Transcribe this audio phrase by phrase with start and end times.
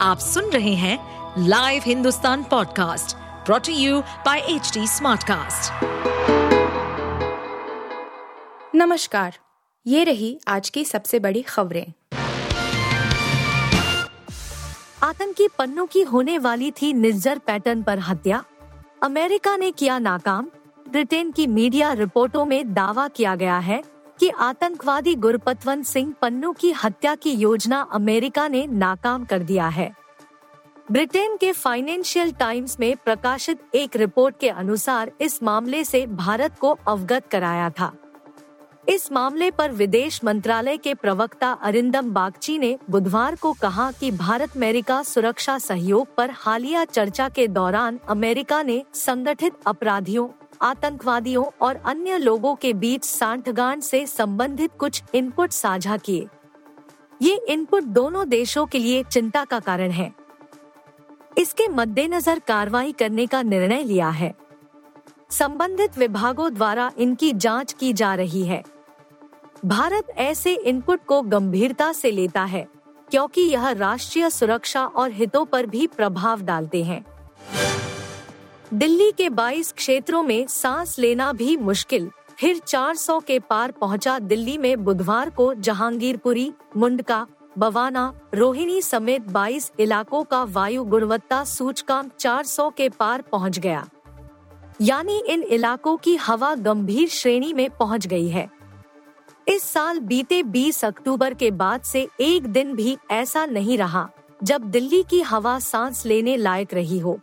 [0.00, 0.98] आप सुन रहे हैं
[1.38, 3.16] live Hindustan podcast
[3.46, 5.72] brought to you by H Smartcast.
[8.74, 9.38] नमस्कार
[9.86, 11.92] ये रही आज की सबसे बड़ी खबरें।
[15.02, 18.44] आतंकी पन्नों की होने वाली थी निज्जर पैटर्न पर हत्या।
[19.02, 20.46] अमेरिका ने किया नाकाम।
[20.88, 23.82] ब्रिटेन की मीडिया रिपोर्टों में दावा किया गया है
[24.20, 29.92] कि आतंकवादी गुरपतवंत सिंह पन्नू की हत्या की योजना अमेरिका ने नाकाम कर दिया है।
[30.92, 36.78] ब्रिटेन के फाइनेंशियल टाइम्स में प्रकाशित एक रिपोर्ट के अनुसार इस मामले से भारत को
[36.88, 37.92] अवगत कराया था।
[38.88, 44.56] इस मामले पर विदेश मंत्रालय के प्रवक्ता अरिंदम बागची ने बुधवार को कहा कि भारत
[44.56, 50.28] अमेरिका सुरक्षा सहयोग पर हालिया चर्चा के दौरान अमेरिका ने संगठित अपराधियों
[50.62, 56.26] आतंकवादियों और अन्य लोगों के बीच सांठगांठ से संबंधित कुछ इनपुट साझा किए।
[57.22, 60.12] ये इनपुट दोनों देशों के लिए चिंता का कारण है।
[61.38, 64.34] इसके मद्देनजर कार्रवाई करने का निर्णय लिया है।
[65.30, 68.62] संबंधित विभागों द्वारा इनकी जाँच की जा रही है।
[69.64, 72.66] भारत ऐसे इनपुट को गंभीरता से लेता है,
[73.10, 77.04] क्योंकि यह राष्ट्रीय सुरक्षा और हितों पर भी प्रभाव डालते हैं।
[78.74, 84.56] दिल्ली के 22 क्षेत्रों में सांस लेना भी मुश्किल। फिर 400 के पार पहुँचा दिल्ली
[84.58, 87.26] में बुधवार को जहांगीरपुरी, मुंडका,
[87.58, 93.86] बवाना, रोहिणी समेत 22 इलाकों का वायु गुणवत्ता सूचकांक 400 के पार पहुँच गया।
[94.80, 98.48] यानी इन इलाकों की हवा गंभीर श्रेणी में पहुँच गई है।
[99.48, 104.08] इस साल बीते 20 अक्टूबर के बाद से एक दिन भी ऐसा नहीं रहा
[104.42, 107.18] जब दिल्ली की हवा सांस लेने लायक रही हो।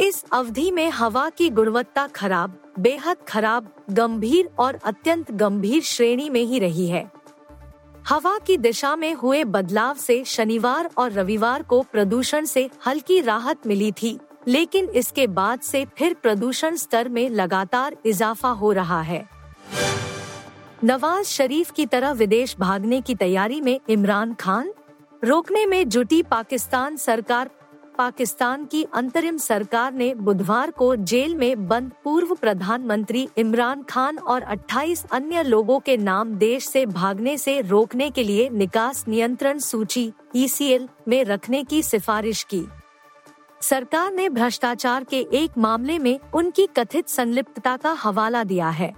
[0.00, 6.42] इस अवधि में हवा की गुणवत्ता खराब, बेहद खराब, गंभीर और अत्यंत गंभीर श्रेणी में
[6.42, 7.10] ही रही है।
[8.08, 13.66] हवा की दिशा में हुए बदलाव से शनिवार और रविवार को प्रदूषण से हल्की राहत
[13.66, 19.28] मिली थी, लेकिन इसके बाद से फिर प्रदूषण स्तर में लगातार इजाफा हो रहा है।
[20.84, 24.72] नवाज़ शरीफ की तरह विदेश भागने की तैयारी में इमरान खान?
[25.24, 27.50] रोकने में जुटी पाकिस्तान सरकार
[27.98, 34.42] पाकिस्तान की अंतरिम सरकार ने बुधवार को जेल में बंद पूर्व प्रधानमंत्री इमरान खान और
[34.42, 40.12] 28 अन्य लोगों के नाम देश से भागने से रोकने के लिए निकास नियंत्रण सूची
[40.36, 42.64] ई में रखने की सिफारिश की।
[43.60, 48.94] सरकार ने भ्रष्टाचार के एक मामले में उनकी कथित संलिप्तता का हवाला दिया है।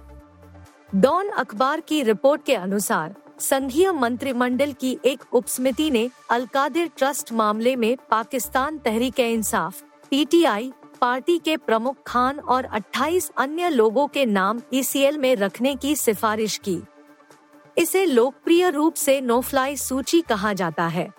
[0.95, 7.75] डॉन अखबार की रिपोर्ट के अनुसार संघीय मंत्रिमंडल की एक उपसमिति ने अलकादिर ट्रस्ट मामले
[7.75, 10.71] में पाकिस्तान तहरीक इंसाफ, पीटीआई,
[11.01, 16.57] पार्टी के प्रमुख खान और 28 अन्य लोगों के नाम ईसीएल में रखने की सिफारिश
[16.57, 16.79] की।
[17.77, 21.09] इसे लोकप्रिय रूप से नो फ्लाई सूची कहा जाता है।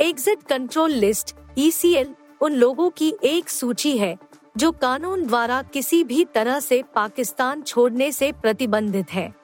[0.00, 4.18] एग्जिट कंट्रोल लिस्ट, ईसीएल, उन लोगों की एक सूची है,
[4.56, 9.39] जो कानून द्वारा किसी भी तरह से पाकिस्तान छोड़ने से प्रतिबंधित है।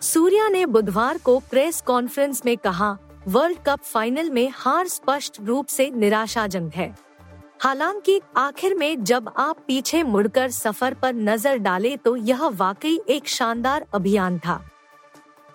[0.00, 2.98] सूर्या ने बुधवार को प्रेस कॉन्फ्रेंस में कहा,
[3.28, 6.96] वर्ल्ड कप फाइनल में हार स्पष्ट रूप से निराशाजनक है।
[7.62, 13.28] हालाँकि, आखिर में जब आप पीछे मुड़कर सफ़र पर नज़र डाले तो यह वाकई एक
[13.28, 14.68] शानदार अभियान था।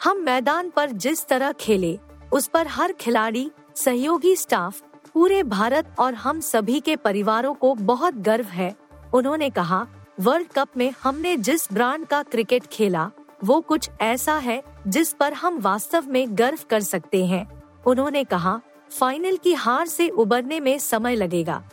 [0.03, 1.99] हम मैदान पर जिस तरह खेले,
[2.33, 4.81] उस पर हर खिलाड़ी, सहयोगी स्टाफ,
[5.13, 8.75] पूरे भारत और हम सभी के परिवारों को बहुत गर्व है।
[9.13, 9.87] उन्होंने कहा,
[10.19, 13.11] वर्ल्ड कप में हमने जिस ब्रांड का क्रिकेट खेला
[13.43, 18.61] वो कुछ ऐसा है जिस पर हम वास्तव में गर्व कर सकते हैं। उन्होंने कहा,
[18.91, 21.69] फाइनल की हार से उबरने में समय लगेगा।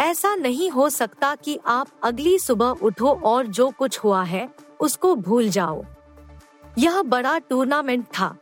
[0.00, 4.48] ऐसा नहीं हो सकता कि आप अगली सुबह उठो और जो कुछ हुआ है,
[4.80, 5.84] उसको भूल जाओ।
[6.78, 8.36] यह बड़ा टूर्नामेंट था।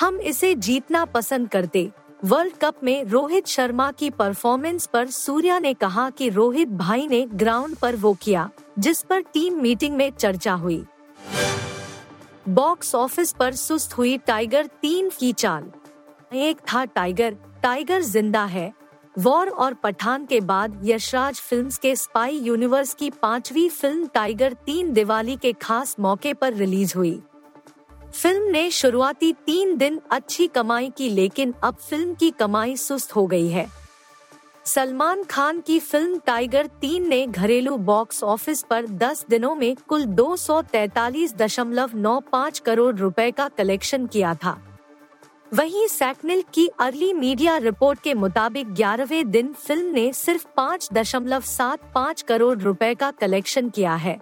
[0.00, 1.90] हम इसे जीतना पसंद करते।
[2.24, 7.26] वर्ल्ड कप में रोहित शर्मा की परफॉर्मेंस पर सूर्या ने कहा कि रोहित भाई ने
[7.26, 10.84] ग्राउंड पर वो किया, जिस पर टीम मीटिंग में चर्चा हुई।
[12.48, 15.70] बॉक्स ऑफ़िस पर सुस्त हुई टाइगर तीन की चाल।
[16.32, 18.72] एक था टाइगर टाइगर ज़िंदा है।
[19.18, 24.92] वॉर और पठान के बाद यशराज फिल्म्स के स्पाई यूनिवर्स की पांचवी फ़िल्म टाइगर तीन
[24.92, 27.20] दिवाली के खास मौके पर रिलीज़ हुई।
[28.12, 33.26] फ़िल्म ने शुरुआती तीन दिन अच्छी कमाई की, लेकिन अब फ़िल्म की कमाई सुस्त हो
[33.26, 33.66] गई है।
[34.66, 40.04] सलमान खान की फ़िल्म टाइगर तीन ने घरेलू बॉक्स ऑफ़िस पर 10 दिनों में कुल
[40.04, 44.78] 243.95 करोड़ रुपए का कलेक्शन किया था।
[45.54, 51.40] वहीं सैकनिल की अर्ली मीडिया रिपोर्ट के मुताबिक ग्यारहवें दिन फ़िल्म ने सिर्फ़ पाँच दशमलव
[51.40, 54.20] सात पाँच करोड़ रुपए का कलेक्शन किया है।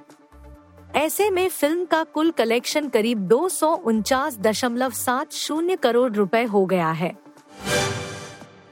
[0.97, 3.49] ऐसे में फ़िल्म का कुल कलेक्शन करीब दो
[5.77, 7.23] करोड़ रुपए हो गया है।